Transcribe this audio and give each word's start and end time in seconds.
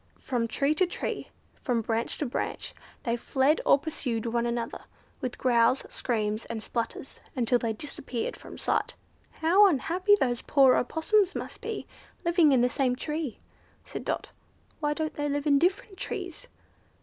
From 0.19 0.47
tree 0.47 0.73
to 0.73 0.87
tree, 0.87 1.27
from 1.53 1.83
branch 1.83 2.17
to 2.17 2.25
branch, 2.25 2.73
they 3.03 3.15
fled 3.15 3.61
or 3.67 3.77
pursued 3.77 4.25
one 4.25 4.47
another, 4.47 4.85
with 5.19 5.37
growls, 5.37 5.85
screams, 5.89 6.43
and 6.45 6.63
splutters, 6.63 7.19
until 7.35 7.59
they 7.59 7.71
disappeared 7.71 8.35
from 8.35 8.57
sight. 8.57 8.95
"How 9.33 9.67
unhappy 9.67 10.15
those 10.19 10.41
poor 10.41 10.73
Opossums 10.75 11.35
must 11.35 11.61
be, 11.61 11.85
living 12.25 12.51
in 12.51 12.61
the 12.61 12.67
same 12.67 12.95
tree," 12.95 13.41
said 13.85 14.03
Dot; 14.03 14.31
"why 14.79 14.95
don't 14.95 15.13
they 15.13 15.29
live 15.29 15.45
in 15.45 15.59
different 15.59 15.97
trees?" 15.99 16.47